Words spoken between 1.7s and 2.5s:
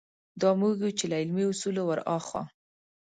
وراخوا.